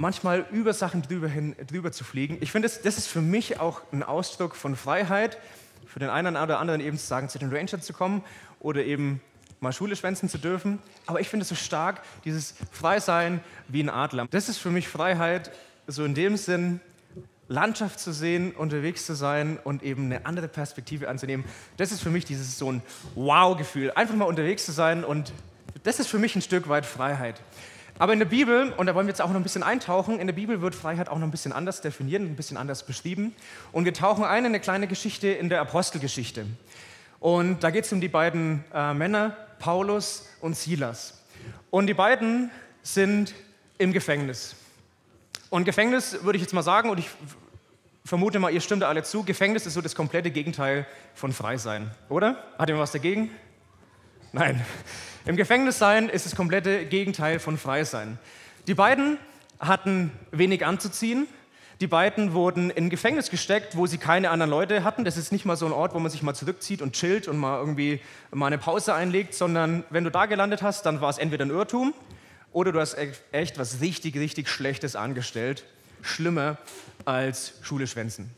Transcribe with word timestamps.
manchmal 0.00 0.46
über 0.50 0.72
Sachen 0.72 1.02
drüber, 1.02 1.28
hin, 1.28 1.54
drüber 1.70 1.92
zu 1.92 2.04
fliegen. 2.04 2.38
Ich 2.40 2.50
finde, 2.50 2.66
das, 2.66 2.80
das 2.80 2.96
ist 2.96 3.06
für 3.06 3.20
mich 3.20 3.60
auch 3.60 3.82
ein 3.92 4.02
Ausdruck 4.02 4.56
von 4.56 4.74
Freiheit, 4.74 5.36
für 5.86 5.98
den 6.00 6.08
einen 6.08 6.36
oder 6.36 6.58
anderen 6.58 6.80
eben 6.80 6.96
zu 6.96 7.06
sagen, 7.06 7.28
zu 7.28 7.38
den 7.38 7.54
Rangers 7.54 7.84
zu 7.84 7.92
kommen 7.92 8.24
oder 8.60 8.82
eben 8.82 9.20
mal 9.60 9.72
Schule 9.72 9.94
schwänzen 9.94 10.30
zu 10.30 10.38
dürfen. 10.38 10.78
Aber 11.04 11.20
ich 11.20 11.28
finde 11.28 11.42
es 11.42 11.50
so 11.50 11.54
stark, 11.54 12.02
dieses 12.24 12.54
Freisein 12.70 13.40
wie 13.68 13.82
ein 13.82 13.90
Adler. 13.90 14.26
Das 14.30 14.48
ist 14.48 14.56
für 14.56 14.70
mich 14.70 14.88
Freiheit, 14.88 15.50
so 15.86 16.02
in 16.04 16.14
dem 16.14 16.38
Sinn, 16.38 16.80
Landschaft 17.48 18.00
zu 18.00 18.12
sehen, 18.12 18.52
unterwegs 18.52 19.04
zu 19.04 19.14
sein 19.14 19.58
und 19.62 19.82
eben 19.82 20.06
eine 20.06 20.24
andere 20.24 20.48
Perspektive 20.48 21.10
anzunehmen. 21.10 21.44
Das 21.76 21.92
ist 21.92 22.00
für 22.00 22.10
mich 22.10 22.24
dieses 22.24 22.56
so 22.56 22.72
ein 22.72 22.80
Wow-Gefühl. 23.16 23.90
Einfach 23.90 24.14
mal 24.14 24.24
unterwegs 24.24 24.64
zu 24.64 24.72
sein 24.72 25.04
und 25.04 25.34
das 25.82 26.00
ist 26.00 26.06
für 26.06 26.18
mich 26.18 26.34
ein 26.36 26.42
Stück 26.42 26.70
weit 26.70 26.86
Freiheit. 26.86 27.42
Aber 27.98 28.12
in 28.12 28.18
der 28.18 28.26
Bibel, 28.26 28.72
und 28.76 28.86
da 28.86 28.94
wollen 28.94 29.06
wir 29.06 29.12
jetzt 29.12 29.20
auch 29.20 29.28
noch 29.28 29.36
ein 29.36 29.42
bisschen 29.42 29.62
eintauchen, 29.62 30.18
in 30.18 30.26
der 30.26 30.34
Bibel 30.34 30.60
wird 30.62 30.74
Freiheit 30.74 31.08
auch 31.08 31.18
noch 31.18 31.26
ein 31.26 31.30
bisschen 31.30 31.52
anders 31.52 31.80
definiert, 31.80 32.22
ein 32.22 32.36
bisschen 32.36 32.56
anders 32.56 32.84
beschrieben. 32.84 33.34
Und 33.72 33.84
wir 33.84 33.94
tauchen 33.94 34.24
ein 34.24 34.44
in 34.44 34.46
eine 34.46 34.60
kleine 34.60 34.86
Geschichte 34.86 35.28
in 35.28 35.48
der 35.48 35.60
Apostelgeschichte. 35.60 36.46
Und 37.18 37.62
da 37.62 37.70
geht 37.70 37.84
es 37.84 37.92
um 37.92 38.00
die 38.00 38.08
beiden 38.08 38.64
äh, 38.72 38.94
Männer, 38.94 39.36
Paulus 39.58 40.28
und 40.40 40.56
Silas. 40.56 41.22
Und 41.70 41.86
die 41.86 41.94
beiden 41.94 42.50
sind 42.82 43.34
im 43.78 43.92
Gefängnis. 43.92 44.56
Und 45.50 45.64
Gefängnis 45.64 46.22
würde 46.22 46.36
ich 46.36 46.42
jetzt 46.42 46.54
mal 46.54 46.62
sagen, 46.62 46.90
und 46.90 46.98
ich 46.98 47.08
vermute 48.04 48.38
mal, 48.38 48.52
ihr 48.52 48.60
stimmt 48.60 48.82
alle 48.82 49.02
zu, 49.02 49.24
Gefängnis 49.24 49.66
ist 49.66 49.74
so 49.74 49.80
das 49.80 49.94
komplette 49.94 50.30
Gegenteil 50.30 50.86
von 51.14 51.32
Freisein, 51.32 51.90
oder? 52.08 52.42
Hat 52.58 52.68
jemand 52.68 52.82
was 52.82 52.92
dagegen? 52.92 53.30
Nein. 54.32 54.64
Im 55.26 55.36
Gefängnis 55.36 55.78
sein 55.78 56.08
ist 56.08 56.24
das 56.24 56.36
komplette 56.36 56.86
Gegenteil 56.86 57.40
von 57.40 57.58
Freisein. 57.58 58.18
Die 58.68 58.74
beiden 58.74 59.18
hatten 59.58 60.12
wenig 60.30 60.64
anzuziehen, 60.64 61.26
die 61.80 61.88
beiden 61.88 62.32
wurden 62.32 62.70
in 62.70 62.90
Gefängnis 62.90 63.30
gesteckt, 63.30 63.76
wo 63.76 63.86
sie 63.86 63.98
keine 63.98 64.30
anderen 64.30 64.50
Leute 64.50 64.84
hatten. 64.84 65.04
Das 65.04 65.16
ist 65.16 65.32
nicht 65.32 65.46
mal 65.46 65.56
so 65.56 65.66
ein 65.66 65.72
Ort, 65.72 65.94
wo 65.94 65.98
man 65.98 66.10
sich 66.12 66.22
mal 66.22 66.34
zurückzieht 66.34 66.80
und 66.80 66.92
chillt 66.92 67.26
und 67.26 67.38
mal 67.38 67.58
irgendwie 67.58 68.00
mal 68.30 68.46
eine 68.46 68.58
Pause 68.58 68.94
einlegt, 68.94 69.34
sondern 69.34 69.82
wenn 69.90 70.04
du 70.04 70.10
da 70.10 70.26
gelandet 70.26 70.62
hast, 70.62 70.86
dann 70.86 71.00
war 71.00 71.10
es 71.10 71.18
entweder 71.18 71.44
ein 71.44 71.50
Irrtum 71.50 71.92
oder 72.52 72.70
du 72.70 72.80
hast 72.80 72.96
echt 73.32 73.58
was 73.58 73.80
richtig, 73.80 74.16
richtig 74.16 74.48
Schlechtes 74.48 74.94
angestellt. 74.94 75.64
Schlimmer 76.02 76.56
als 77.04 77.54
Schule 77.62 77.86
schwänzen. 77.86 78.30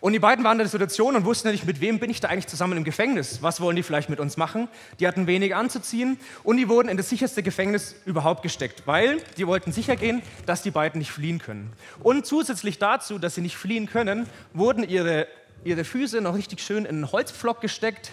Und 0.00 0.12
die 0.12 0.18
beiden 0.18 0.44
waren 0.44 0.52
in 0.52 0.58
der 0.58 0.68
Situation 0.68 1.16
und 1.16 1.24
wussten 1.24 1.50
nicht, 1.50 1.64
mit 1.64 1.80
wem 1.80 1.98
bin 1.98 2.10
ich 2.10 2.20
da 2.20 2.28
eigentlich 2.28 2.46
zusammen 2.46 2.76
im 2.76 2.84
Gefängnis? 2.84 3.42
Was 3.42 3.60
wollen 3.60 3.76
die 3.76 3.82
vielleicht 3.82 4.10
mit 4.10 4.20
uns 4.20 4.36
machen? 4.36 4.68
Die 5.00 5.06
hatten 5.08 5.26
wenig 5.26 5.54
anzuziehen 5.54 6.18
und 6.42 6.58
die 6.58 6.68
wurden 6.68 6.88
in 6.88 6.96
das 6.96 7.08
sicherste 7.08 7.42
Gefängnis 7.42 7.96
überhaupt 8.04 8.42
gesteckt, 8.42 8.82
weil 8.86 9.22
die 9.38 9.46
wollten 9.46 9.72
sicher 9.72 9.96
gehen, 9.96 10.22
dass 10.44 10.62
die 10.62 10.70
beiden 10.70 10.98
nicht 10.98 11.10
fliehen 11.10 11.38
können. 11.38 11.72
Und 12.00 12.26
zusätzlich 12.26 12.78
dazu, 12.78 13.18
dass 13.18 13.34
sie 13.34 13.40
nicht 13.40 13.56
fliehen 13.56 13.86
können, 13.86 14.28
wurden 14.52 14.86
ihre, 14.86 15.26
ihre 15.64 15.84
Füße 15.84 16.20
noch 16.20 16.34
richtig 16.34 16.60
schön 16.60 16.84
in 16.84 16.96
einen 16.96 17.12
Holzpflock 17.12 17.60
gesteckt, 17.62 18.10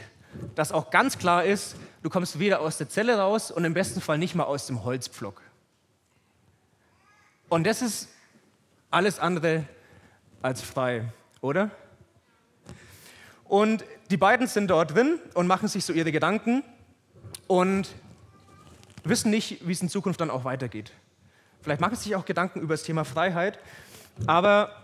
dass 0.55 0.71
auch 0.71 0.89
ganz 0.89 1.17
klar 1.17 1.43
ist, 1.43 1.75
du 2.01 2.09
kommst 2.09 2.39
weder 2.39 2.61
aus 2.61 2.77
der 2.77 2.89
Zelle 2.89 3.17
raus 3.17 3.51
und 3.51 3.65
im 3.65 3.73
besten 3.73 3.99
Fall 3.99 4.17
nicht 4.17 4.35
mal 4.35 4.45
aus 4.45 4.67
dem 4.67 4.83
Holzpflock. 4.83 5.41
Und 7.49 7.67
das 7.67 7.81
ist 7.81 8.07
alles 8.89 9.19
andere 9.19 9.65
als 10.41 10.61
frei 10.61 11.05
oder? 11.43 11.69
Und 13.43 13.83
die 14.09 14.17
beiden 14.17 14.47
sind 14.47 14.67
dort 14.69 14.95
drin 14.95 15.19
und 15.35 15.45
machen 15.45 15.67
sich 15.67 15.85
so 15.85 15.93
ihre 15.93 16.11
Gedanken 16.11 16.63
und 17.47 17.89
wissen 19.03 19.29
nicht, 19.29 19.67
wie 19.67 19.73
es 19.73 19.81
in 19.81 19.89
Zukunft 19.89 20.21
dann 20.21 20.31
auch 20.31 20.45
weitergeht. 20.45 20.91
Vielleicht 21.61 21.81
machen 21.81 21.95
sie 21.95 22.05
sich 22.05 22.15
auch 22.15 22.25
Gedanken 22.25 22.61
über 22.61 22.73
das 22.73 22.83
Thema 22.83 23.03
Freiheit, 23.03 23.59
aber, 24.25 24.75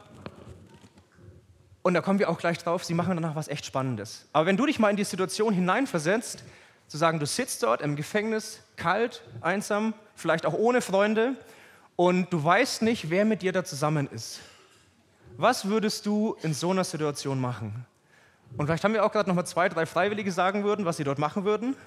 und 1.82 1.94
da 1.94 2.02
kommen 2.02 2.20
wir 2.20 2.30
auch 2.30 2.38
gleich 2.38 2.58
drauf, 2.58 2.84
sie 2.84 2.94
machen 2.94 3.16
danach 3.16 3.36
was 3.36 3.48
echt 3.48 3.66
Spannendes. 3.66 4.28
Aber 4.34 4.46
wenn 4.46 4.58
du 4.58 4.66
dich 4.66 4.80
mal 4.80 4.90
in 4.90 4.98
die 4.98 5.06
Situation 5.06 5.54
hineinversetzt, 5.54 6.44
zu 6.88 6.98
sagen, 6.98 7.20
du 7.20 7.26
sitzt 7.26 7.64
dort 7.64 7.82
im 7.82 7.95
Gefängnis, 7.95 8.62
kalt, 8.76 9.23
einsam, 9.42 9.94
vielleicht 10.16 10.45
auch 10.45 10.54
ohne 10.54 10.82
Freunde, 10.82 11.36
und 11.95 12.32
du 12.32 12.44
weißt 12.44 12.82
nicht, 12.82 13.10
wer 13.10 13.26
mit 13.26 13.42
dir 13.42 13.52
da 13.52 13.64
zusammen 13.64 14.08
ist. 14.12 14.39
Was 15.42 15.64
würdest 15.64 16.05
du 16.05 16.36
in 16.42 16.54
so 16.54 16.72
einer 16.72 16.83
Situation 16.83 17.39
machen? 17.39 17.86
Und 18.58 18.66
vielleicht 18.66 18.83
haben 18.83 18.94
wir 18.94 19.05
auch 19.05 19.11
gerade 19.14 19.30
noch 19.30 19.38
mal 19.38 19.45
zwei, 19.45 19.70
drei 19.70 19.86
Freiwillige 19.86 20.33
sagen 20.33 20.66
würden, 20.66 20.83
was 20.83 20.98
sie 20.98 21.05
dort 21.05 21.17
machen 21.17 21.45
würden. 21.45 21.77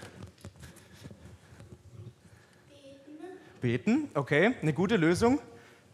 Beten. 3.61 3.85
Beten, 3.85 4.11
okay, 4.15 4.55
eine 4.63 4.73
gute 4.73 4.97
Lösung. 4.97 5.39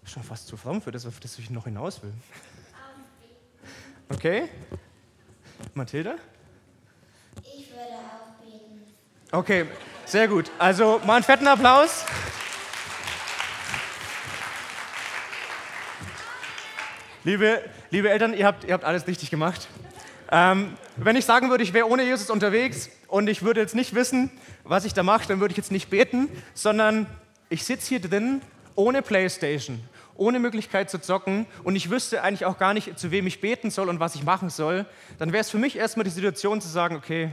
Schon 0.05 0.23
fast 0.23 0.47
zu 0.47 0.57
fromm 0.57 0.81
für 0.81 0.93
das, 0.93 1.05
auf 1.05 1.19
das 1.19 1.37
ich 1.37 1.51
noch 1.51 1.65
hinaus 1.65 2.01
will. 2.01 2.13
Okay. 4.09 4.49
Mathilda? 5.75 6.15
Ich 7.43 7.71
würde 7.71 7.83
auch 7.83 8.41
beten. 8.41 8.85
Okay, 9.33 9.67
sehr 10.05 10.29
gut. 10.29 10.49
Also 10.61 11.01
mal 11.05 11.17
einen 11.17 11.25
fetten 11.25 11.49
Applaus. 11.49 12.07
Liebe, 17.29 17.63
liebe 17.91 18.09
Eltern, 18.09 18.33
ihr 18.33 18.47
habt, 18.47 18.65
ihr 18.65 18.73
habt 18.73 18.85
alles 18.85 19.07
richtig 19.07 19.29
gemacht. 19.29 19.69
Ähm, 20.33 20.73
wenn 20.97 21.15
ich 21.15 21.27
sagen 21.27 21.51
würde, 21.51 21.63
ich 21.63 21.75
wäre 21.75 21.87
ohne 21.87 22.03
Jesus 22.03 22.31
unterwegs 22.31 22.89
und 23.07 23.29
ich 23.29 23.43
würde 23.43 23.61
jetzt 23.61 23.75
nicht 23.75 23.95
wissen, 23.95 24.31
was 24.65 24.87
ich 24.87 24.95
da 24.95 25.03
mache, 25.03 25.29
dann 25.29 25.39
würde 25.39 25.53
ich 25.53 25.59
jetzt 25.59 25.71
nicht 25.71 25.91
beten, 25.91 26.31
sondern 26.55 27.07
ich 27.51 27.67
sitze 27.67 27.87
hier 27.87 28.01
drin 28.01 28.41
ohne 28.77 29.03
Playstation, 29.03 29.79
ohne 30.15 30.39
Möglichkeit 30.39 30.89
zu 30.89 31.03
zocken 31.03 31.45
und 31.65 31.77
ich 31.77 31.91
wüsste 31.91 32.23
eigentlich 32.23 32.47
auch 32.47 32.57
gar 32.57 32.73
nicht, 32.73 32.99
zu 32.99 33.11
wem 33.11 33.27
ich 33.27 33.43
beten 33.43 33.71
soll 33.71 33.91
und 33.91 34.01
was 34.01 34.15
ich 34.15 34.23
machen 34.23 34.49
soll, 34.49 34.87
dann 35.19 35.31
wäre 35.31 35.43
es 35.43 35.51
für 35.51 35.59
mich 35.59 35.77
erstmal 35.77 36.05
die 36.05 36.11
Situation 36.11 36.63
zu 36.63 36.69
sagen, 36.69 36.97
okay, 36.97 37.31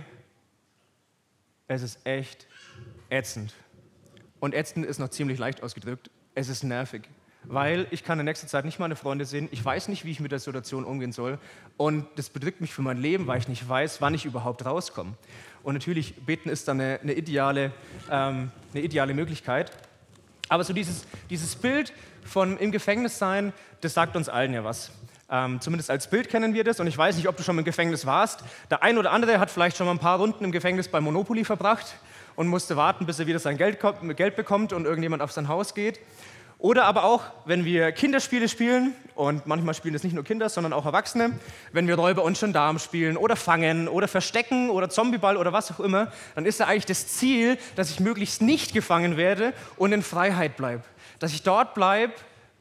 es 1.69 1.81
ist 1.81 2.05
echt 2.05 2.47
ätzend. 3.09 3.53
Und 4.41 4.55
ätzend 4.55 4.85
ist 4.85 4.99
noch 4.99 5.07
ziemlich 5.07 5.39
leicht 5.39 5.63
ausgedrückt. 5.63 6.11
Es 6.33 6.49
ist 6.49 6.65
nervig 6.65 7.07
weil 7.47 7.87
ich 7.91 8.03
kann 8.03 8.19
in 8.19 8.25
nächster 8.25 8.47
Zeit 8.47 8.65
nicht 8.65 8.79
meine 8.79 8.95
Freunde 8.95 9.25
sehen. 9.25 9.47
Ich 9.51 9.63
weiß 9.63 9.87
nicht, 9.87 10.05
wie 10.05 10.11
ich 10.11 10.19
mit 10.19 10.31
der 10.31 10.39
Situation 10.39 10.83
umgehen 10.83 11.11
soll. 11.11 11.39
Und 11.77 12.07
das 12.15 12.29
bedrückt 12.29 12.61
mich 12.61 12.73
für 12.73 12.81
mein 12.81 12.97
Leben, 12.97 13.27
weil 13.27 13.39
ich 13.39 13.47
nicht 13.47 13.67
weiß, 13.67 14.01
wann 14.01 14.13
ich 14.13 14.25
überhaupt 14.25 14.65
rauskomme. 14.65 15.13
Und 15.63 15.73
natürlich, 15.73 16.15
beten 16.25 16.49
ist 16.49 16.67
dann 16.67 16.79
eine, 16.79 16.99
eine 17.01 17.13
ideale, 17.13 17.71
ähm, 18.11 18.51
eine 18.73 18.83
ideale 18.83 19.13
Möglichkeit. 19.13 19.71
Aber 20.49 20.63
so 20.63 20.73
dieses, 20.73 21.05
dieses 21.29 21.55
Bild 21.55 21.91
von 22.23 22.57
im 22.57 22.71
Gefängnis 22.71 23.17
sein, 23.17 23.53
das 23.81 23.93
sagt 23.93 24.15
uns 24.15 24.29
allen 24.29 24.53
ja 24.53 24.63
was. 24.63 24.91
Ähm, 25.27 25.59
zumindest 25.59 25.89
als 25.89 26.07
Bild 26.07 26.29
kennen 26.29 26.53
wir 26.53 26.63
das. 26.63 26.79
Und 26.79 26.87
ich 26.87 26.97
weiß 26.97 27.15
nicht, 27.15 27.27
ob 27.27 27.35
du 27.37 27.43
schon 27.43 27.57
im 27.57 27.65
Gefängnis 27.65 28.05
warst. 28.05 28.43
Der 28.69 28.83
ein 28.83 28.97
oder 28.97 29.11
andere 29.11 29.39
hat 29.39 29.49
vielleicht 29.49 29.77
schon 29.77 29.87
mal 29.87 29.93
ein 29.93 29.99
paar 29.99 30.19
Runden 30.19 30.43
im 30.43 30.51
Gefängnis 30.51 30.87
bei 30.87 31.01
Monopoly 31.01 31.43
verbracht 31.43 31.95
und 32.35 32.47
musste 32.47 32.75
warten, 32.75 33.05
bis 33.05 33.19
er 33.19 33.27
wieder 33.27 33.39
sein 33.39 33.57
Geld, 33.57 33.79
Geld 34.15 34.35
bekommt 34.35 34.73
und 34.73 34.85
irgendjemand 34.85 35.21
auf 35.21 35.31
sein 35.31 35.47
Haus 35.47 35.73
geht. 35.73 35.99
Oder 36.57 36.85
aber 36.85 37.03
auch, 37.03 37.23
wenn 37.45 37.65
wir 37.65 37.91
Kinderspiele 37.91 38.47
spielen, 38.47 38.95
und 39.15 39.47
manchmal 39.47 39.73
spielen 39.73 39.95
es 39.95 40.03
nicht 40.03 40.13
nur 40.13 40.23
Kinder, 40.23 40.49
sondern 40.49 40.73
auch 40.73 40.85
Erwachsene, 40.85 41.31
wenn 41.71 41.87
wir 41.87 41.95
Räuber 41.95 42.23
und 42.23 42.37
Gendarm 42.37 42.79
spielen 42.79 43.17
oder 43.17 43.35
Fangen 43.35 43.87
oder 43.87 44.07
Verstecken 44.07 44.69
oder 44.69 44.89
Zombieball 44.89 45.37
oder 45.37 45.53
was 45.53 45.71
auch 45.71 45.79
immer, 45.79 46.11
dann 46.35 46.45
ist 46.45 46.59
ja 46.59 46.67
eigentlich 46.67 46.85
das 46.85 47.07
Ziel, 47.07 47.57
dass 47.75 47.89
ich 47.89 47.99
möglichst 47.99 48.41
nicht 48.41 48.73
gefangen 48.73 49.15
werde 49.15 49.53
und 49.77 49.93
in 49.93 50.01
Freiheit 50.01 50.57
bleibe. 50.57 50.83
Dass 51.19 51.33
ich 51.33 51.43
dort 51.43 51.73
bleibe, 51.75 52.13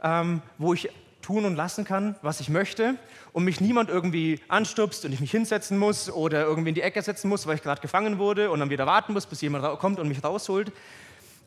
ähm, 0.02 0.42
wo 0.58 0.74
ich 0.74 0.90
tun 1.22 1.44
und 1.44 1.56
lassen 1.56 1.84
kann, 1.84 2.14
was 2.22 2.38
ich 2.40 2.48
möchte 2.48 2.96
und 3.32 3.44
mich 3.44 3.60
niemand 3.60 3.88
irgendwie 3.88 4.40
anstupst 4.46 5.04
und 5.04 5.12
ich 5.12 5.20
mich 5.20 5.30
hinsetzen 5.30 5.78
muss 5.78 6.10
oder 6.10 6.42
irgendwie 6.42 6.68
in 6.68 6.74
die 6.74 6.82
Ecke 6.82 7.02
setzen 7.02 7.28
muss, 7.28 7.46
weil 7.46 7.56
ich 7.56 7.62
gerade 7.62 7.80
gefangen 7.80 8.18
wurde 8.18 8.50
und 8.50 8.60
dann 8.60 8.70
wieder 8.70 8.86
warten 8.86 9.12
muss, 9.12 9.26
bis 9.26 9.40
jemand 9.40 9.78
kommt 9.80 9.98
und 9.98 10.06
mich 10.08 10.22
rausholt. 10.22 10.70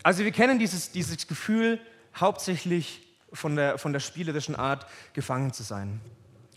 Also 0.04 0.24
wir 0.24 0.32
kennen 0.32 0.60
dieses, 0.60 0.92
dieses 0.92 1.28
Gefühl, 1.28 1.80
hauptsächlich 2.20 3.02
von 3.34 3.56
der, 3.56 3.78
von 3.78 3.94
der 3.94 4.00
spielerischen 4.00 4.56
Art 4.56 4.86
gefangen 5.14 5.54
zu 5.54 5.64
sein. 5.64 6.00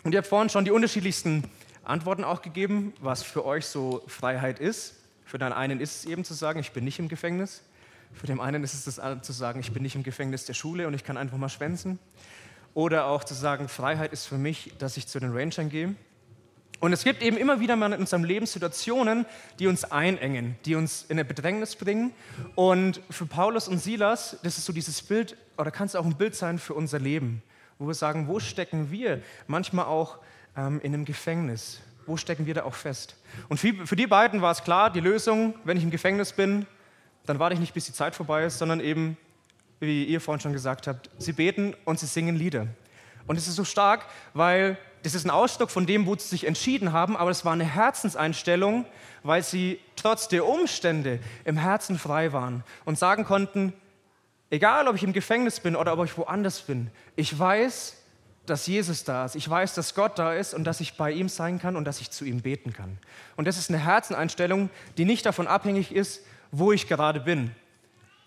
Und 0.05 0.12
ihr 0.12 0.19
habt 0.19 0.29
vorhin 0.29 0.49
schon 0.49 0.65
die 0.65 0.71
unterschiedlichsten 0.71 1.45
Antworten 1.85 2.25
auch 2.25 2.43
gegeben, 2.43 2.95
was 3.01 3.23
für 3.23 3.45
euch 3.45 3.67
so 3.67 4.03
Freiheit 4.07 4.59
ist. 4.59 4.95
Für 5.25 5.39
den 5.39 5.53
einen 5.53 5.81
ist 5.81 5.97
es 5.97 6.05
eben 6.07 6.25
zu 6.25 6.35
sagen, 6.35 6.61
ich 6.61 6.73
bin 6.73 6.85
nicht 6.85 6.99
im 6.99 7.09
Gefängnis. 7.09 7.62
Für 8.12 8.27
den 8.27 8.41
einen 8.41 8.65
ist 8.65 8.75
es 8.75 8.85
das 8.85 9.23
zu 9.23 9.33
sagen, 9.33 9.61
ich 9.61 9.73
bin 9.73 9.83
nicht 9.83 9.95
im 9.95 10.03
Gefängnis 10.03 10.45
der 10.45 10.55
Schule 10.55 10.87
und 10.87 10.95
ich 10.95 11.05
kann 11.05 11.17
einfach 11.17 11.39
mal 11.39 11.49
schwänzen. 11.49 11.99
Oder 12.75 13.07
auch 13.07 13.25
zu 13.25 13.35
sagen, 13.35 13.69
Freiheit 13.69 14.12
ist 14.12 14.27
für 14.27 14.39
mich, 14.39 14.73
dass 14.79 14.97
ich 14.97 15.07
zu 15.07 15.21
den 15.21 15.33
Rangern 15.33 15.69
gehe 15.69 15.95
und 16.81 16.94
es 16.94 17.05
gibt 17.05 17.23
eben 17.23 17.37
immer 17.37 17.61
wieder 17.61 17.77
mal 17.77 17.93
in 17.93 18.00
unserem 18.00 18.25
Leben 18.25 18.47
Situationen, 18.47 19.27
die 19.59 19.67
uns 19.67 19.85
einengen, 19.85 20.56
die 20.65 20.75
uns 20.75 21.05
in 21.05 21.12
eine 21.12 21.27
Bedrängnis 21.27 21.77
bringen. 21.77 22.12
Und 22.55 23.03
für 23.11 23.27
Paulus 23.27 23.69
und 23.69 23.79
Silas, 23.79 24.38
das 24.43 24.56
ist 24.56 24.65
so 24.65 24.73
dieses 24.73 25.03
Bild, 25.03 25.37
oder 25.59 25.71
kann 25.71 25.87
es 25.87 25.94
auch 25.94 26.06
ein 26.06 26.17
Bild 26.17 26.35
sein 26.35 26.59
für 26.59 26.73
unser 26.73 26.99
Leben, 26.99 27.43
wo 27.79 27.87
wir 27.87 27.94
sagen, 27.94 28.29
wo 28.29 28.41
stecken 28.41 28.91
wir 28.91 29.23
manchmal 29.47 29.85
auch 29.85 30.19
ähm, 30.56 30.81
in 30.82 30.94
einem 30.94 31.05
Gefängnis? 31.05 31.81
Wo 32.06 32.17
stecken 32.17 32.47
wir 32.47 32.55
da 32.55 32.65
auch 32.65 32.75
fest? 32.75 33.15
Und 33.50 33.61
für, 33.61 33.87
für 33.87 33.97
die 33.97 34.06
beiden 34.06 34.41
war 34.41 34.53
es 34.53 34.65
klar, 34.65 34.91
die 34.91 35.00
Lösung, 35.00 35.55
wenn 35.65 35.76
ich 35.76 35.85
im 35.85 35.91
Gefängnis 35.91 36.33
bin, 36.33 36.67
dann 37.26 37.38
warte 37.38 37.55
ich 37.55 37.61
nicht, 37.61 37.75
bis 37.75 37.85
die 37.85 37.93
Zeit 37.93 38.15
vorbei 38.15 38.44
ist, 38.44 38.59
sondern 38.59 38.81
eben 38.81 39.19
wie 39.81 40.05
ihr 40.05 40.21
vorhin 40.21 40.41
schon 40.41 40.53
gesagt 40.53 40.87
habt, 40.87 41.11
sie 41.19 41.33
beten 41.33 41.75
und 41.85 41.99
sie 41.99 42.06
singen 42.06 42.37
Lieder. 42.37 42.67
Und 43.26 43.37
es 43.37 43.49
ist 43.49 43.56
so 43.56 43.65
stark, 43.65 44.06
weil 44.35 44.79
das 45.02 45.14
ist 45.14 45.25
ein 45.25 45.31
Ausdruck 45.31 45.70
von 45.70 45.87
dem, 45.87 46.06
wo 46.06 46.14
sie 46.17 46.29
sich 46.29 46.47
entschieden 46.47 46.93
haben, 46.93 47.17
aber 47.17 47.31
es 47.31 47.44
war 47.44 47.52
eine 47.52 47.64
Herzenseinstellung, 47.64 48.85
weil 49.23 49.43
sie 49.43 49.79
trotz 49.97 50.29
der 50.29 50.47
Umstände 50.47 51.20
im 51.44 51.56
Herzen 51.56 51.99
frei 51.99 52.32
waren 52.32 52.64
und 52.85 52.99
sagen 52.99 53.25
konnten, 53.25 53.73
egal 54.50 54.88
ob 54.88 54.97
ich 54.97 55.02
im 55.02 55.12
Gefängnis 55.12 55.61
bin 55.61 55.76
oder 55.76 55.93
ob 55.99 56.05
ich 56.05 56.17
woanders 56.19 56.61
bin, 56.61 56.91
ich 57.17 57.38
weiß, 57.38 57.97
dass 58.47 58.67
Jesus 58.67 59.05
da 59.05 59.25
ist. 59.25 59.37
Ich 59.37 59.49
weiß, 59.49 59.75
dass 59.75 59.94
Gott 59.94 60.19
da 60.19 60.35
ist 60.35 60.55
und 60.55 60.64
dass 60.64 60.81
ich 60.81 60.97
bei 60.97 61.12
ihm 61.12 61.29
sein 61.29 61.58
kann 61.58 61.76
und 61.76 61.85
dass 61.85 62.00
ich 62.00 62.11
zu 62.11 62.25
ihm 62.25 62.41
beten 62.41 62.73
kann. 62.73 62.99
Und 63.37 63.47
das 63.47 63.56
ist 63.56 63.70
eine 63.70 63.79
Herzeneinstellung, 63.79 64.70
die 64.99 65.05
nicht 65.05 65.25
davon 65.25 65.47
abhängig 65.47 65.93
ist, 65.93 66.25
wo 66.50 66.73
ich 66.73 66.88
gerade 66.88 67.20
bin. 67.20 67.52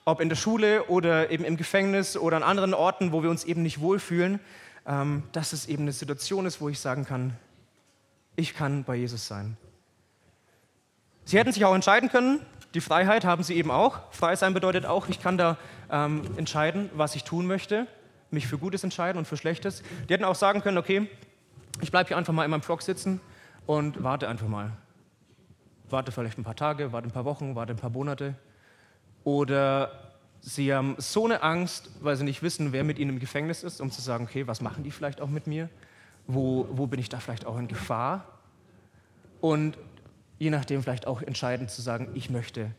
Ob 0.05 0.21
in 0.21 0.29
der 0.29 0.35
Schule 0.35 0.85
oder 0.85 1.29
eben 1.29 1.43
im 1.43 1.57
Gefängnis 1.57 2.17
oder 2.17 2.37
an 2.37 2.43
anderen 2.43 2.73
Orten, 2.73 3.11
wo 3.11 3.23
wir 3.23 3.29
uns 3.29 3.43
eben 3.43 3.63
nicht 3.63 3.79
wohlfühlen, 3.79 4.39
ähm, 4.85 5.24
dass 5.31 5.53
es 5.53 5.68
eben 5.68 5.83
eine 5.83 5.94
Situation 5.94 6.45
ist, 6.45 6.62
wo 6.62 6.69
ich 6.69 6.80
sagen 6.80 7.06
kann, 7.06 7.38
ich 8.35 8.53
kann 8.53 8.83
bei 8.83 8.95
Jesus 8.95 9.27
sein. 9.27 9.57
Sie 11.25 11.38
hätten 11.38 11.51
sich 11.51 11.63
auch 11.63 11.75
entscheiden 11.75 12.09
können, 12.09 12.45
die 12.74 12.81
Freiheit 12.81 13.24
haben 13.24 13.44
sie 13.44 13.56
eben 13.56 13.69
auch. 13.69 14.12
Frei 14.12 14.35
sein 14.35 14.53
bedeutet 14.53 14.85
auch, 14.85 15.07
ich 15.07 15.21
kann 15.21 15.38
da 15.38 15.57
ähm, 15.91 16.24
entscheiden, 16.38 16.89
was 16.95 17.15
ich 17.15 17.24
tun 17.24 17.45
möchte, 17.45 17.88
mich 18.31 18.47
für 18.47 18.57
Gutes 18.57 18.83
entscheiden 18.83 19.19
und 19.19 19.25
für 19.25 19.38
Schlechtes. 19.38 19.83
Die 20.09 20.13
hätten 20.13 20.24
auch 20.24 20.35
sagen 20.35 20.62
können, 20.62 20.80
okay, 20.80 21.07
ich 21.81 21.91
bleibe 21.91 22.07
hier 22.07 22.18
einfach 22.18 22.33
mal 22.33 22.45
in 22.45 22.51
meinem 22.51 22.63
Flock 22.63 22.81
sitzen 22.81 23.21
und 23.68 24.03
warte 24.03 24.27
einfach 24.27 24.47
mal. 24.47 24.71
Warte 25.89 26.12
vielleicht 26.12 26.39
ein 26.39 26.44
paar 26.44 26.56
Tage, 26.56 26.91
warte 26.91 27.07
ein 27.07 27.12
paar 27.12 27.25
Wochen, 27.25 27.56
warte 27.56 27.74
ein 27.74 27.77
paar 27.77 27.91
Monate. 27.91 28.33
Oder 29.24 30.12
Sie 30.45 30.74
haben 30.74 30.95
so 30.98 31.24
eine 31.24 31.42
Angst, 31.42 31.90
weil 32.01 32.18
sie 32.18 32.25
nicht 32.25 32.44
wissen, 32.44 32.74
wer 32.74 32.84
mit 32.84 33.00
ihnen 33.00 33.12
im 33.12 33.19
Gefängnis 33.19 33.63
ist, 33.63 33.80
um 33.80 33.90
zu 33.92 34.01
sagen, 34.01 34.25
okay, 34.25 34.45
was 34.45 34.60
machen 34.60 34.84
die 34.84 34.92
vielleicht 34.92 35.22
auch 35.22 35.30
mit 35.30 35.48
mir? 35.48 35.69
Wo, 36.28 36.68
wo 36.69 36.86
bin 36.86 37.00
ich 37.00 37.07
da 37.07 37.22
vielleicht 37.22 37.45
auch 37.45 37.57
in 37.57 37.69
Gefahr? 37.69 38.28
Und 39.40 39.78
je 40.40 40.50
nachdem 40.50 40.84
vielleicht 40.84 41.07
auch 41.07 41.22
entscheidend 41.22 41.72
zu 41.72 41.81
sagen, 41.81 42.10
ich 42.13 42.30
möchte, 42.30 42.72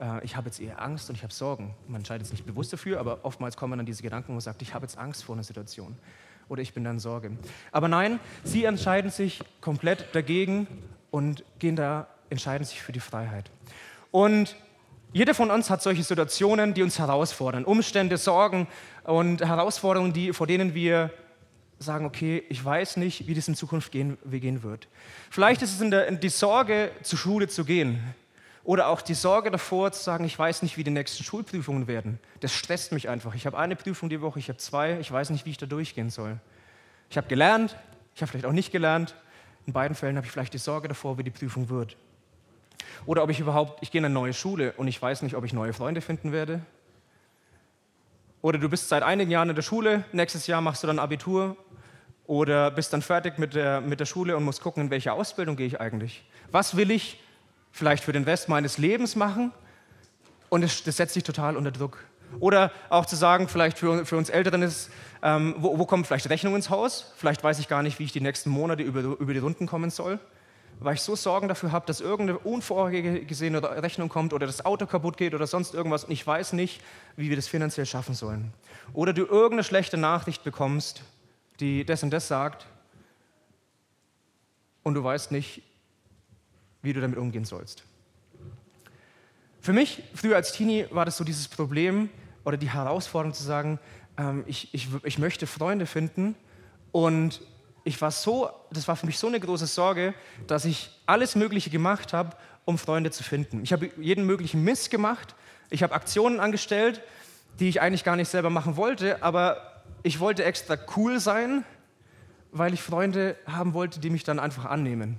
äh, 0.00 0.24
ich 0.24 0.36
habe 0.36 0.46
jetzt 0.46 0.60
eher 0.60 0.80
Angst 0.80 1.10
und 1.10 1.16
ich 1.16 1.24
habe 1.24 1.32
Sorgen. 1.32 1.74
Man 1.88 2.02
entscheidet 2.02 2.24
es 2.24 2.30
nicht 2.30 2.46
bewusst 2.46 2.72
dafür, 2.72 3.00
aber 3.00 3.24
oftmals 3.24 3.56
kommen 3.56 3.76
dann 3.76 3.86
diese 3.86 4.04
Gedanken, 4.04 4.28
wo 4.28 4.34
man 4.34 4.40
sagt, 4.40 4.62
ich 4.62 4.72
habe 4.72 4.84
jetzt 4.84 4.96
Angst 4.96 5.24
vor 5.24 5.34
einer 5.34 5.42
Situation 5.42 5.98
oder 6.48 6.62
ich 6.62 6.72
bin 6.72 6.84
dann 6.84 7.00
Sorge. 7.00 7.32
Aber 7.72 7.88
nein, 7.88 8.20
sie 8.44 8.64
entscheiden 8.64 9.10
sich 9.10 9.42
komplett 9.60 10.14
dagegen 10.14 10.68
und 11.10 11.44
gehen 11.58 11.74
da, 11.74 12.06
entscheiden 12.30 12.64
sich 12.64 12.80
für 12.80 12.92
die 12.92 13.00
Freiheit. 13.00 13.50
Und 14.12 14.54
jeder 15.12 15.34
von 15.34 15.50
uns 15.50 15.70
hat 15.70 15.82
solche 15.82 16.02
Situationen, 16.02 16.74
die 16.74 16.82
uns 16.82 16.98
herausfordern, 16.98 17.64
Umstände, 17.64 18.16
Sorgen 18.18 18.68
und 19.04 19.40
Herausforderungen, 19.40 20.12
die, 20.12 20.32
vor 20.32 20.46
denen 20.46 20.74
wir 20.74 21.10
sagen, 21.78 22.04
okay, 22.04 22.42
ich 22.48 22.62
weiß 22.62 22.96
nicht, 22.96 23.26
wie 23.26 23.34
das 23.34 23.48
in 23.48 23.54
Zukunft 23.54 23.92
gehen, 23.92 24.18
wie 24.24 24.40
gehen 24.40 24.62
wird. 24.62 24.88
Vielleicht 25.30 25.62
ist 25.62 25.80
es 25.80 25.90
der, 25.90 26.10
die 26.10 26.28
Sorge, 26.28 26.90
zur 27.02 27.18
Schule 27.18 27.48
zu 27.48 27.64
gehen. 27.64 28.02
Oder 28.64 28.88
auch 28.88 29.00
die 29.00 29.14
Sorge 29.14 29.50
davor 29.50 29.92
zu 29.92 30.02
sagen, 30.02 30.24
ich 30.24 30.38
weiß 30.38 30.60
nicht, 30.62 30.76
wie 30.76 30.84
die 30.84 30.90
nächsten 30.90 31.24
Schulprüfungen 31.24 31.86
werden. 31.86 32.18
Das 32.40 32.52
stresst 32.52 32.92
mich 32.92 33.08
einfach. 33.08 33.34
Ich 33.34 33.46
habe 33.46 33.56
eine 33.56 33.76
Prüfung 33.76 34.10
die 34.10 34.20
Woche, 34.20 34.38
ich 34.38 34.48
habe 34.48 34.58
zwei, 34.58 34.98
ich 35.00 35.10
weiß 35.10 35.30
nicht, 35.30 35.46
wie 35.46 35.50
ich 35.50 35.56
da 35.56 35.64
durchgehen 35.64 36.10
soll. 36.10 36.38
Ich 37.08 37.16
habe 37.16 37.28
gelernt, 37.28 37.76
ich 38.14 38.20
habe 38.20 38.30
vielleicht 38.30 38.44
auch 38.44 38.52
nicht 38.52 38.72
gelernt. 38.72 39.14
In 39.64 39.72
beiden 39.72 39.94
Fällen 39.94 40.16
habe 40.16 40.26
ich 40.26 40.32
vielleicht 40.32 40.52
die 40.52 40.58
Sorge 40.58 40.88
davor, 40.88 41.16
wie 41.16 41.22
die 41.22 41.30
Prüfung 41.30 41.70
wird. 41.70 41.96
Oder 43.06 43.22
ob 43.22 43.30
ich 43.30 43.40
überhaupt, 43.40 43.82
ich 43.82 43.90
gehe 43.90 44.00
in 44.00 44.04
eine 44.04 44.14
neue 44.14 44.32
Schule 44.32 44.72
und 44.76 44.88
ich 44.88 45.00
weiß 45.00 45.22
nicht, 45.22 45.34
ob 45.34 45.44
ich 45.44 45.52
neue 45.52 45.72
Freunde 45.72 46.00
finden 46.00 46.32
werde. 46.32 46.60
Oder 48.40 48.58
du 48.58 48.68
bist 48.68 48.88
seit 48.88 49.02
einigen 49.02 49.30
Jahren 49.30 49.48
in 49.48 49.56
der 49.56 49.62
Schule, 49.62 50.04
nächstes 50.12 50.46
Jahr 50.46 50.60
machst 50.60 50.82
du 50.82 50.86
dann 50.86 50.98
Abitur 50.98 51.56
oder 52.26 52.70
bist 52.70 52.92
dann 52.92 53.02
fertig 53.02 53.38
mit 53.38 53.54
der, 53.54 53.80
mit 53.80 54.00
der 54.00 54.06
Schule 54.06 54.36
und 54.36 54.44
musst 54.44 54.60
gucken, 54.60 54.84
in 54.84 54.90
welche 54.90 55.12
Ausbildung 55.12 55.56
gehe 55.56 55.66
ich 55.66 55.80
eigentlich. 55.80 56.24
Was 56.52 56.76
will 56.76 56.90
ich 56.90 57.20
vielleicht 57.72 58.04
für 58.04 58.12
den 58.12 58.24
Rest 58.24 58.48
meines 58.48 58.78
Lebens 58.78 59.16
machen? 59.16 59.52
Und 60.48 60.62
das, 60.62 60.82
das 60.84 60.96
setzt 60.96 61.16
dich 61.16 61.24
total 61.24 61.56
unter 61.56 61.70
Druck. 61.70 62.04
Oder 62.40 62.70
auch 62.90 63.06
zu 63.06 63.16
sagen, 63.16 63.48
vielleicht 63.48 63.78
für, 63.78 64.04
für 64.04 64.16
uns 64.16 64.28
Älteren 64.28 64.62
ist, 64.62 64.90
ähm, 65.22 65.54
wo, 65.58 65.78
wo 65.78 65.86
kommen 65.86 66.04
vielleicht 66.04 66.28
Rechnungen 66.28 66.56
ins 66.56 66.70
Haus? 66.70 67.12
Vielleicht 67.16 67.42
weiß 67.42 67.58
ich 67.58 67.68
gar 67.68 67.82
nicht, 67.82 67.98
wie 67.98 68.04
ich 68.04 68.12
die 68.12 68.20
nächsten 68.20 68.50
Monate 68.50 68.82
über, 68.82 69.00
über 69.00 69.32
die 69.32 69.40
Runden 69.40 69.66
kommen 69.66 69.90
soll 69.90 70.20
weil 70.80 70.94
ich 70.94 71.02
so 71.02 71.16
Sorgen 71.16 71.48
dafür 71.48 71.72
habe, 71.72 71.86
dass 71.86 72.00
irgendeine 72.00 72.38
unvorhergesehene 72.38 73.62
Rechnung 73.82 74.08
kommt 74.08 74.32
oder 74.32 74.46
das 74.46 74.64
Auto 74.64 74.86
kaputt 74.86 75.16
geht 75.16 75.34
oder 75.34 75.46
sonst 75.46 75.74
irgendwas 75.74 76.04
und 76.04 76.12
ich 76.12 76.26
weiß 76.26 76.52
nicht, 76.52 76.80
wie 77.16 77.28
wir 77.28 77.36
das 77.36 77.48
finanziell 77.48 77.86
schaffen 77.86 78.14
sollen. 78.14 78.52
Oder 78.92 79.12
du 79.12 79.24
irgendeine 79.24 79.64
schlechte 79.64 79.96
Nachricht 79.96 80.44
bekommst, 80.44 81.02
die 81.60 81.84
das 81.84 82.02
und 82.02 82.10
das 82.10 82.28
sagt 82.28 82.66
und 84.82 84.94
du 84.94 85.02
weißt 85.02 85.32
nicht, 85.32 85.62
wie 86.82 86.92
du 86.92 87.00
damit 87.00 87.18
umgehen 87.18 87.44
sollst. 87.44 87.82
Für 89.60 89.72
mich, 89.72 90.02
früher 90.14 90.36
als 90.36 90.52
Teenie, 90.52 90.86
war 90.90 91.04
das 91.04 91.16
so 91.16 91.24
dieses 91.24 91.48
Problem 91.48 92.08
oder 92.44 92.56
die 92.56 92.70
Herausforderung 92.70 93.34
zu 93.34 93.42
sagen, 93.42 93.80
ähm, 94.16 94.44
ich, 94.46 94.72
ich, 94.72 94.88
ich 95.02 95.18
möchte 95.18 95.46
Freunde 95.46 95.86
finden 95.86 96.36
und 96.92 97.42
ich 97.88 98.00
war 98.02 98.10
so, 98.10 98.50
das 98.70 98.86
war 98.86 98.96
für 98.96 99.06
mich 99.06 99.18
so 99.18 99.26
eine 99.26 99.40
große 99.40 99.66
Sorge, 99.66 100.12
dass 100.46 100.66
ich 100.66 100.90
alles 101.06 101.34
Mögliche 101.34 101.70
gemacht 101.70 102.12
habe, 102.12 102.36
um 102.66 102.76
Freunde 102.76 103.10
zu 103.10 103.22
finden. 103.24 103.62
Ich 103.62 103.72
habe 103.72 103.90
jeden 103.96 104.26
möglichen 104.26 104.62
Mist 104.62 104.90
gemacht. 104.90 105.34
Ich 105.70 105.82
habe 105.82 105.94
Aktionen 105.94 106.38
angestellt, 106.38 107.00
die 107.58 107.68
ich 107.68 107.80
eigentlich 107.80 108.04
gar 108.04 108.16
nicht 108.16 108.28
selber 108.28 108.50
machen 108.50 108.76
wollte, 108.76 109.22
aber 109.22 109.82
ich 110.02 110.20
wollte 110.20 110.44
extra 110.44 110.76
cool 110.96 111.18
sein, 111.18 111.64
weil 112.52 112.74
ich 112.74 112.82
Freunde 112.82 113.36
haben 113.46 113.72
wollte, 113.72 114.00
die 114.00 114.10
mich 114.10 114.22
dann 114.22 114.38
einfach 114.38 114.66
annehmen. 114.66 115.18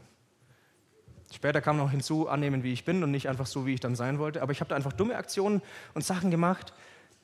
Später 1.33 1.61
kam 1.61 1.77
noch 1.77 1.89
hinzu, 1.89 2.29
annehmen, 2.29 2.61
wie 2.61 2.73
ich 2.73 2.85
bin 2.85 3.03
und 3.03 3.09
nicht 3.09 3.29
einfach 3.29 3.47
so, 3.47 3.65
wie 3.65 3.73
ich 3.73 3.79
dann 3.79 3.95
sein 3.95 4.19
wollte. 4.19 4.43
Aber 4.43 4.51
ich 4.51 4.61
habe 4.61 4.69
da 4.69 4.75
einfach 4.75 4.93
dumme 4.93 5.15
Aktionen 5.15 5.63
und 5.95 6.03
Sachen 6.03 6.29
gemacht, 6.29 6.73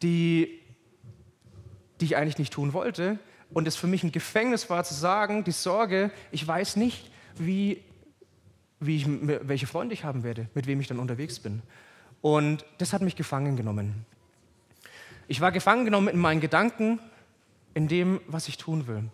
die, 0.01 0.59
die 2.01 2.05
ich 2.05 2.17
eigentlich 2.17 2.39
nicht 2.39 2.53
tun 2.53 2.73
wollte, 2.73 3.19
und 3.55 3.69
es 3.69 3.77
für 3.77 3.87
mich 3.87 4.03
ein 4.03 4.11
Gefängnis 4.11 4.69
war 4.69 4.83
zu 4.83 4.93
sagen, 4.93 5.45
die 5.45 5.53
Sorge, 5.53 6.11
ich 6.29 6.45
weiß 6.45 6.75
nicht, 6.75 7.09
wie, 7.37 7.81
wie 8.81 8.97
ich, 8.97 9.05
welche 9.07 9.65
Freunde 9.65 9.93
ich 9.93 10.03
haben 10.03 10.23
werde, 10.23 10.49
mit 10.53 10.67
wem 10.67 10.81
ich 10.81 10.87
dann 10.87 10.99
unterwegs 10.99 11.39
bin. 11.39 11.61
Und 12.21 12.65
das 12.79 12.91
hat 12.91 13.01
mich 13.01 13.15
gefangen 13.15 13.55
genommen. 13.55 14.05
Ich 15.29 15.39
war 15.39 15.53
gefangen 15.53 15.85
genommen 15.85 16.09
in 16.09 16.19
meinen 16.19 16.41
Gedanken, 16.41 16.99
in 17.73 17.87
dem, 17.87 18.19
was 18.27 18.49
ich 18.49 18.57
tun 18.57 18.87
will. 18.87 19.05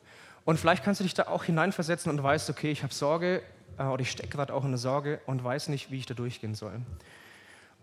Und 0.43 0.59
vielleicht 0.59 0.83
kannst 0.83 0.99
du 1.01 1.03
dich 1.03 1.13
da 1.13 1.27
auch 1.27 1.43
hineinversetzen 1.43 2.11
und 2.11 2.23
weißt, 2.23 2.49
okay, 2.49 2.71
ich 2.71 2.81
habe 2.81 2.95
Sorge 2.95 3.43
äh, 3.77 3.83
oder 3.83 4.01
ich 4.01 4.09
stecke 4.09 4.29
gerade 4.29 4.55
auch 4.55 4.65
in 4.65 4.71
der 4.71 4.79
Sorge 4.79 5.21
und 5.27 5.43
weiß 5.43 5.67
nicht, 5.67 5.91
wie 5.91 5.99
ich 5.99 6.07
da 6.07 6.15
durchgehen 6.15 6.55
soll. 6.55 6.81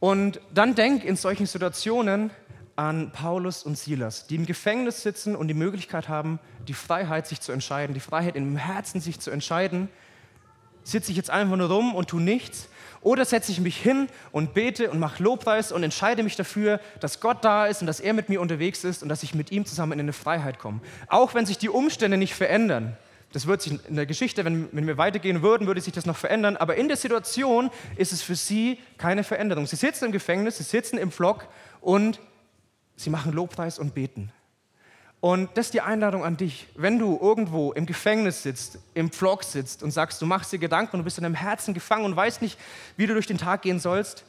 Und 0.01 0.41
dann 0.53 0.75
denk 0.75 1.05
in 1.05 1.15
solchen 1.15 1.47
Situationen, 1.47 2.33
an 2.79 3.11
Paulus 3.11 3.65
und 3.65 3.77
Silas, 3.77 4.29
die 4.29 4.37
im 4.37 4.47
Gefängnis 4.47 5.03
sitzen 5.03 5.35
und 5.35 5.49
die 5.49 5.55
Möglichkeit 5.55 6.09
haben, 6.09 6.39
die 6.69 6.75
Freiheit, 6.75 7.27
sich 7.27 7.41
zu 7.41 7.51
entscheiden, 7.51 7.93
die 7.93 8.01
Freiheit 8.01 8.37
im 8.37 8.57
Herzen, 8.57 9.01
sich 9.01 9.19
zu 9.19 9.33
entscheiden. 9.33 9.89
Sitze 10.85 11.11
ich 11.11 11.17
jetzt 11.17 11.29
einfach 11.29 11.57
nur 11.57 11.69
rum 11.69 11.97
und 11.97 12.09
tue 12.09 12.23
nichts? 12.23 12.69
Oder 13.01 13.25
setze 13.25 13.51
ich 13.51 13.61
mich 13.61 13.77
hin 13.77 14.09
und 14.31 14.55
bete 14.55 14.91
und 14.91 15.01
mache 15.01 15.21
Lobpreis 15.21 15.73
und 15.73 15.83
entscheide 15.83 16.23
mich 16.23 16.37
dafür, 16.37 16.81
dass 17.01 17.19
Gott 17.19 17.45
da 17.45 17.67
ist 17.67 17.81
und 17.81 17.89
dass 17.89 17.99
er 17.99 18.13
mit 18.13 18.29
mir 18.29 18.41
unterwegs 18.41 18.85
ist 18.85 19.03
und 19.03 19.09
dass 19.09 19.25
ich 19.25 19.35
mit 19.35 19.51
ihm 19.51 19.67
zusammen 19.67 19.95
in 19.95 20.01
eine 20.01 20.13
Freiheit 20.13 20.61
komme? 20.61 20.81
Auch 21.09 21.35
wenn 21.35 21.47
sich 21.47 21.59
die 21.59 21.71
Umstände 21.71 22.17
nicht 22.17 22.35
verändern. 22.35 22.97
Das 23.33 23.49
wird 23.49 23.61
sich 23.61 23.73
in 23.89 23.97
der 23.97 24.07
Geschichte, 24.07 24.45
wenn, 24.45 24.69
wenn 24.71 24.87
wir 24.87 24.99
weitergehen 24.99 25.43
würden, 25.43 25.67
würde 25.67 25.81
sich 25.81 25.93
das 25.93 26.07
noch 26.07 26.17
verändern. 26.17 26.57
Aber 26.57 26.77
in 26.77 26.87
der 26.87 26.97
Situation 26.97 27.71
ist 27.97 28.13
es 28.13 28.23
für 28.23 28.37
sie 28.37 28.79
keine 28.99 29.25
Veränderung. 29.25 29.67
Sie 29.67 29.77
sitzen 29.77 30.07
im 30.07 30.13
Gefängnis, 30.13 30.59
sie 30.59 30.63
sitzen 30.63 30.97
im 30.97 31.11
Flock 31.11 31.49
und 31.81 32.21
Sie 32.99 33.11
machen 33.11 33.33
Lobpreis 33.33 33.79
und 33.79 33.95
beten. 33.95 34.33
Und 35.21 35.57
das 35.57 35.67
ist 35.67 35.75
die 35.75 35.81
Einladung 35.81 36.25
an 36.25 36.37
dich. 36.37 36.69
Wenn 36.75 36.99
du 36.99 37.19
irgendwo 37.21 37.73
im 37.73 37.87
Gefängnis 37.87 38.43
sitzt, 38.43 38.79
im 38.95 39.11
Pflock 39.11 39.45
sitzt 39.45 39.83
und 39.83 39.93
sagst, 39.93 40.21
du 40.21 40.27
machst 40.27 40.53
dir 40.53 40.59
Gedanken 40.59 40.97
und 40.97 41.01
du 41.01 41.05
bist 41.05 41.17
in 41.17 41.23
deinem 41.23 41.35
Herzen 41.35 41.75
gefangen 41.75 42.05
und 42.05 42.15
weißt 42.15 42.43
nicht, 42.43 42.59
wie 42.97 43.07
du 43.07 43.15
durch 43.15 43.27
den 43.27 43.39
Tag 43.39 43.63
gehen 43.63 43.79
sollst, 43.79 44.25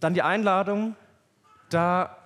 dann 0.00 0.14
die 0.14 0.22
Einladung, 0.22 0.96
da 1.68 2.16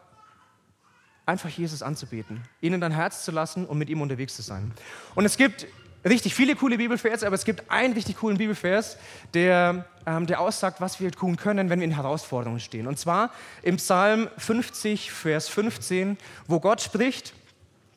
einfach 1.27 1.49
Jesus 1.49 1.83
anzubeten, 1.83 2.43
ihn 2.61 2.73
in 2.73 2.81
dein 2.81 2.93
Herz 2.93 3.25
zu 3.25 3.33
lassen 3.33 3.67
und 3.67 3.79
mit 3.79 3.89
ihm 3.89 4.01
unterwegs 4.01 4.37
zu 4.37 4.43
sein. 4.43 4.73
Und 5.15 5.25
es 5.25 5.37
gibt 5.37 5.67
richtig 6.05 6.35
viele 6.35 6.55
coole 6.55 6.77
Bibelvers, 6.77 7.23
aber 7.23 7.35
es 7.35 7.45
gibt 7.45 7.71
einen 7.71 7.95
richtig 7.95 8.17
coolen 8.17 8.39
Bibelvers, 8.39 8.97
der, 9.33 9.87
ähm, 10.07 10.27
der 10.27 10.41
aussagt, 10.41 10.81
was 10.81 11.01
wir 11.01 11.11
tun 11.11 11.37
können, 11.37 11.71
wenn 11.71 11.81
wir 11.81 11.85
in 11.85 11.95
Herausforderungen 11.95 12.61
stehen. 12.61 12.87
Und 12.87 12.99
zwar 12.99 13.31
im 13.63 13.77
Psalm 13.77 14.29
50, 14.37 15.11
Vers 15.11 15.49
15, 15.49 16.19
wo 16.47 16.61
Gott 16.61 16.83
spricht, 16.83 17.33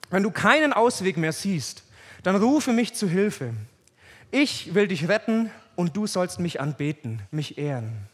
wenn 0.09 0.23
du 0.23 0.31
keinen 0.31 0.73
Ausweg 0.73 1.17
mehr 1.17 1.33
siehst, 1.33 1.83
dann 2.23 2.35
rufe 2.35 2.71
mich 2.71 2.93
zu 2.93 3.07
Hilfe. 3.07 3.53
Ich 4.31 4.73
will 4.73 4.87
dich 4.87 5.07
retten 5.07 5.51
und 5.75 5.95
du 5.95 6.07
sollst 6.07 6.39
mich 6.39 6.59
anbeten, 6.59 7.21
mich 7.31 7.57
ehren. 7.57 8.07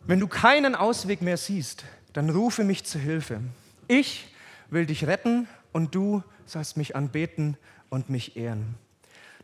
Wenn 0.00 0.20
du 0.20 0.28
keinen 0.28 0.74
Ausweg 0.74 1.22
mehr 1.22 1.36
siehst, 1.36 1.84
dann 2.12 2.30
rufe 2.30 2.64
mich 2.64 2.84
zu 2.84 2.98
Hilfe. 2.98 3.40
Ich 3.86 4.34
will 4.68 4.86
dich 4.86 5.06
retten 5.06 5.48
und 5.72 5.94
du 5.94 6.22
sollst 6.46 6.76
mich 6.76 6.96
anbeten 6.96 7.56
und 7.90 8.08
mich 8.08 8.36
ehren. 8.36 8.76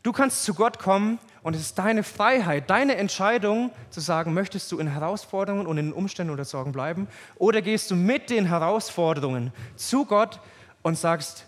Du 0.03 0.13
kannst 0.13 0.45
zu 0.45 0.55
Gott 0.55 0.79
kommen 0.79 1.19
und 1.43 1.57
es 1.57 1.63
ist 1.63 1.79
deine 1.79 2.05
Freiheit, 2.05 2.71
deine 2.71 2.97
Entscheidung 2.97 3.73
zu 3.91 4.01
sagen, 4.01 4.35
möchtest 4.35 4.71
du 4.71 4.79
in 4.79 4.87
Herausforderungen 4.87 5.67
und 5.67 5.79
in 5.79 5.93
Umständen 5.93 6.33
oder 6.33 6.45
Sorgen 6.45 6.73
bleiben 6.73 7.09
oder 7.37 7.61
gehst 7.61 7.91
du 7.91 7.97
mit 7.97 8.31
den 8.31 8.47
Herausforderungen 8.47 9.53
zu 9.75 10.05
Gott 10.05 10.41
und 10.83 10.97
sagst, 10.97 11.47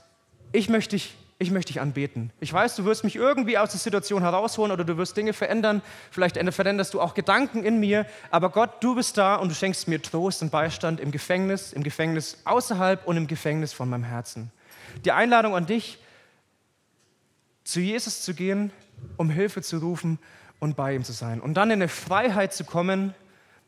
ich 0.52 0.69
möchte 0.69 0.97
dich 0.97 1.14
ich 1.40 1.52
möchte 1.52 1.73
dich 1.73 1.81
anbeten. 1.81 2.33
Ich 2.40 2.52
weiß, 2.52 2.75
du 2.75 2.85
wirst 2.85 3.05
mich 3.05 3.14
irgendwie 3.14 3.59
aus 3.59 3.71
der 3.71 3.78
Situation 3.78 4.23
herausholen 4.23 4.73
oder 4.73 4.83
du 4.83 4.97
wirst 4.97 5.17
Dinge 5.17 5.33
verändern. 5.33 5.83
Vielleicht 6.11 6.37
veränderst 6.52 6.95
du 6.95 7.00
auch 7.00 7.14
Gedanken 7.14 7.62
in 7.62 7.78
mir. 7.78 8.07
Aber 8.33 8.50
Gott, 8.50 8.83
du 8.83 8.97
bist 8.97 9.17
da 9.17 9.37
und 9.37 9.49
du 9.49 9.55
schenkst 9.55 9.87
mir 9.87 10.02
Trost 10.02 10.43
und 10.43 10.50
Beistand 10.50 10.99
im 10.99 11.12
Gefängnis, 11.12 11.73
im 11.73 11.85
Gefängnis 11.85 12.38
außerhalb 12.45 13.07
und 13.07 13.17
im 13.17 13.28
Gefängnis 13.28 13.73
von 13.73 13.88
meinem 13.88 14.02
Herzen. 14.02 14.50
Die 15.05 15.12
Einladung 15.12 15.55
an 15.55 15.67
dich, 15.67 15.99
zu 17.69 17.81
Jesus 17.81 18.23
zu 18.23 18.33
gehen, 18.33 18.73
um 19.19 19.29
Hilfe 19.29 19.61
zu 19.61 19.77
rufen 19.77 20.19
und 20.59 20.75
bei 20.75 20.95
ihm 20.95 21.05
zu 21.05 21.13
sein. 21.13 21.39
Und 21.39 21.53
dann 21.53 21.69
in 21.69 21.75
eine 21.75 21.89
Freiheit 21.89 22.55
zu 22.55 22.65
kommen, 22.65 23.15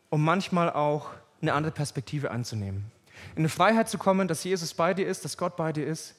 um 0.08 0.24
manchmal 0.24 0.72
auch 0.72 1.10
eine 1.42 1.52
andere 1.52 1.70
Perspektive 1.70 2.30
anzunehmen. 2.30 2.90
In 3.36 3.42
eine 3.42 3.50
Freiheit 3.50 3.90
zu 3.90 3.98
kommen, 3.98 4.26
dass 4.26 4.42
Jesus 4.42 4.72
bei 4.72 4.94
dir 4.94 5.06
ist, 5.06 5.26
dass 5.26 5.36
Gott 5.36 5.54
bei 5.54 5.74
dir 5.74 5.86
ist. 5.86 6.14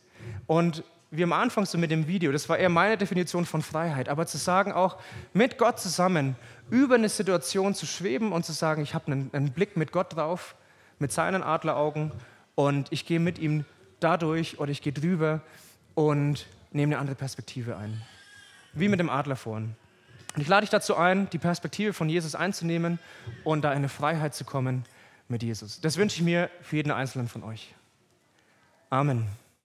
Und 0.45 0.83
wie 1.09 1.23
am 1.23 1.33
Anfang 1.33 1.65
so 1.65 1.79
mit 1.79 1.89
dem 1.89 2.05
Video, 2.05 2.31
das 2.31 2.47
war 2.49 2.59
eher 2.59 2.69
meine 2.69 2.97
Definition 2.97 3.47
von 3.47 3.63
Freiheit, 3.63 4.09
aber 4.09 4.27
zu 4.27 4.37
sagen 4.37 4.73
auch, 4.73 4.97
mit 5.33 5.57
Gott 5.57 5.79
zusammen 5.79 6.35
über 6.69 6.93
eine 6.93 7.09
Situation 7.09 7.73
zu 7.73 7.87
schweben 7.87 8.31
und 8.31 8.45
zu 8.45 8.51
sagen, 8.51 8.83
ich 8.83 8.93
habe 8.93 9.11
einen, 9.11 9.31
einen 9.33 9.53
Blick 9.53 9.75
mit 9.75 9.91
Gott 9.91 10.15
drauf, 10.15 10.53
mit 10.99 11.11
seinen 11.11 11.41
Adleraugen 11.41 12.11
und 12.53 12.91
ich 12.91 13.07
gehe 13.07 13.19
mit 13.19 13.39
ihm 13.39 13.65
dadurch 13.99 14.59
oder 14.59 14.69
ich 14.69 14.83
gehe 14.83 14.93
drüber 14.93 15.41
und 15.95 16.45
nehme 16.71 16.95
eine 16.95 16.99
andere 16.99 17.15
Perspektive 17.15 17.77
ein. 17.77 18.01
Wie 18.73 18.87
mit 18.87 18.99
dem 18.99 19.09
Adler 19.09 19.35
vorhin. 19.35 19.75
Und 20.35 20.41
ich 20.41 20.47
lade 20.47 20.61
dich 20.61 20.69
dazu 20.69 20.95
ein, 20.95 21.29
die 21.29 21.37
Perspektive 21.37 21.93
von 21.93 22.09
Jesus 22.09 22.35
einzunehmen 22.35 22.99
und 23.43 23.63
da 23.63 23.71
in 23.71 23.77
eine 23.77 23.89
Freiheit 23.89 24.33
zu 24.33 24.45
kommen 24.45 24.85
mit 25.27 25.43
Jesus. 25.43 25.81
Das 25.81 25.97
wünsche 25.97 26.17
ich 26.17 26.23
mir 26.23 26.49
für 26.61 26.77
jeden 26.77 26.91
Einzelnen 26.91 27.27
von 27.27 27.43
euch. 27.43 27.73
Amen. 28.89 29.27